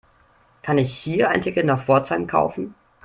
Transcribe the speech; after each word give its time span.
Kann 0.63 0.79
ich 0.79 0.97
hier 0.97 1.29
ein 1.29 1.43
Ticket 1.43 1.63
nach 1.67 1.83
Pforzheim 1.83 2.25
kaufen? 2.25 2.73